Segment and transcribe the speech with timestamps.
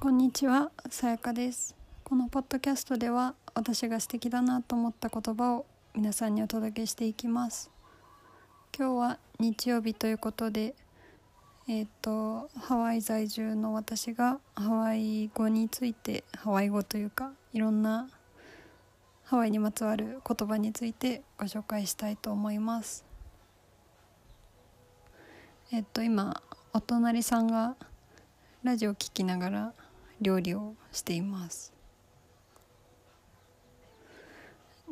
[0.00, 1.76] こんにちはさやかです。
[2.04, 7.70] このポッドキャストでは私が素敵だなと思った言葉を皆さんにお届けしていきます。
[8.74, 10.74] 今日は日曜日ということで
[11.68, 18.08] えっ、とハワイ在住の私がハワイ語についてハワイ語というかいろんな
[19.24, 23.04] ハワイにまつわる言葉についてご紹介したいと思います。
[25.70, 27.76] えっ、と今お隣さんが
[28.62, 29.72] ラジオ聴きながら
[30.20, 31.72] 料理をしています。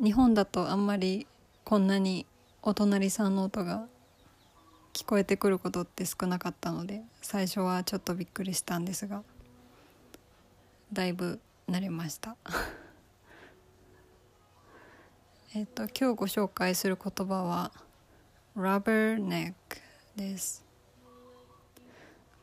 [0.01, 1.27] 日本だとあんまり
[1.63, 2.25] こんなに
[2.61, 3.87] お隣さんの音が
[4.93, 9.23] 聞こえてくることって少なかったので最初はちょっとびっくりしたんですが
[10.91, 12.35] だいぶ慣れました。
[15.53, 17.71] えっと今日ご紹介する言葉は
[18.55, 19.53] rubber neck
[20.15, 20.65] です。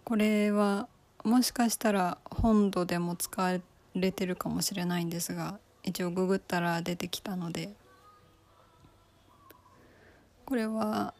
[0.04, 0.88] これは
[1.24, 3.58] もしかしたら本土でも使わ
[3.96, 7.70] れてるかもしれないんですが一応ググったら出てきたので
[10.44, 11.12] これは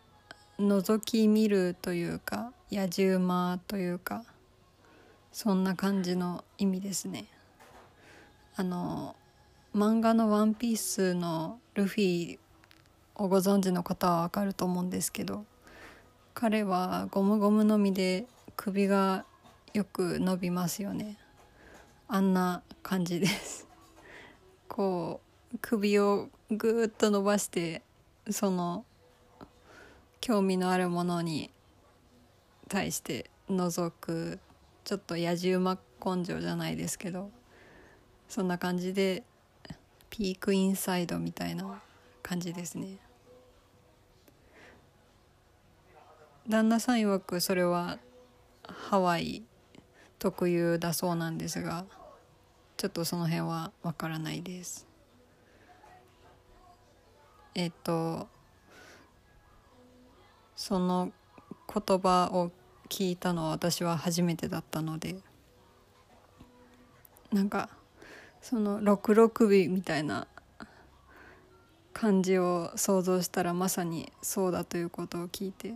[0.61, 4.23] 覗き見るというか野じ馬というか
[5.33, 7.27] そんな感じの意味ですね。
[8.55, 9.17] あの
[9.75, 12.39] 漫画の「ワンピースのルフィ
[13.17, 15.45] をご存知の方はわかると思うんですけど
[16.35, 19.25] 彼はゴムゴムのみで首が
[19.77, 21.19] よく伸びますよね。
[22.09, 23.69] あんな感じです。
[24.69, 25.21] こ
[25.53, 27.83] う首をぐーっと伸ばして
[28.31, 28.87] その
[30.23, 31.51] 興味のあるものに
[32.69, 34.39] 対して覗く
[34.85, 37.31] ちょっと野じ馬根性じゃないですけど
[38.31, 39.25] そんな感じで
[40.09, 41.83] ピークインサイドみたいな
[42.23, 42.97] 感じですね。
[46.49, 47.99] 旦那さん曰くそれは
[48.65, 49.45] ハワイ
[50.19, 51.85] 特有だそうなんですが
[52.77, 54.87] ちょっとその辺はわからないです。
[57.55, 58.29] えっと
[60.55, 61.13] その
[61.73, 62.51] 言葉を
[62.89, 65.17] 聞いたのは私は初めてだったので
[67.33, 67.71] なんか
[68.41, 70.27] その六六尾みたいな
[71.93, 75.75] 感じを想像したらまさにそうだということを聞いて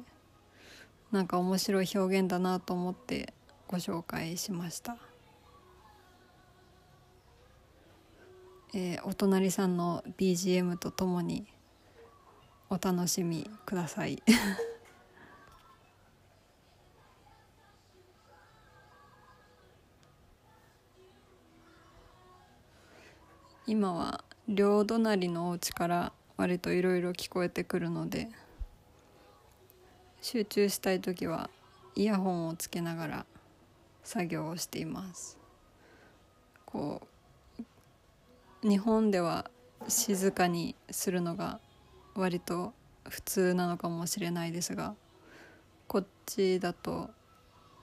[1.10, 3.32] なんか面白い表現だなと思って
[3.70, 4.96] ご紹介しました、
[8.74, 11.46] えー、お隣さんの BGM とともに
[12.68, 14.20] お楽しみください。
[23.68, 28.30] 今は両隣のお家から割といろいろ聞こえてくるので
[30.22, 31.48] 集中したい時は
[31.94, 33.26] イヤホンをつけながら
[34.02, 35.38] 作業をしています。
[36.66, 37.02] こ
[38.62, 39.50] う日本では
[39.88, 41.60] 静かにするのが
[42.14, 42.74] 割と
[43.08, 44.94] 普通なのかもしれないですが
[45.88, 47.10] こっちだと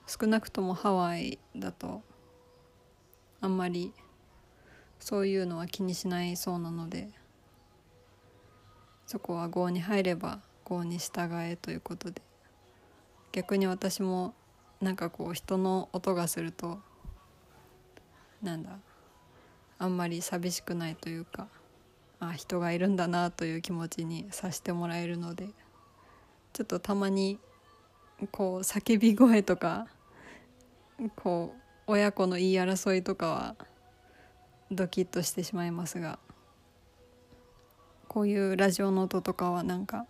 [0.05, 2.01] 少なくともハワイだと
[3.41, 3.93] あんまり
[4.99, 7.09] そういうのは気にしないそうなので
[9.05, 12.21] そこは郷に入れば郷に従えということで
[13.31, 14.33] 逆に私も
[14.81, 16.79] なんかこう人の音がすると
[18.41, 18.77] なんだ
[19.79, 21.47] あんまり寂しくないというか
[22.19, 25.49] あ人がいるんだなという気持ちにさせてもらえるので
[26.53, 27.39] ちょっとたまに
[28.31, 29.87] こう叫び声とか
[31.15, 31.61] こう
[31.91, 33.55] 親子の言い争いとかは
[34.71, 36.19] ドキッとしてしまいますが
[38.07, 40.05] こういうラジオの音とかはなんか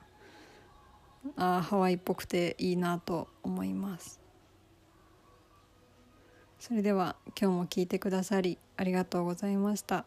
[1.36, 4.27] あハワイっぽくていいなと思います。
[6.60, 10.06] それでは今日も聞いてくださりありがとうございました。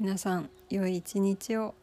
[0.00, 1.74] 皆さん良い一日を。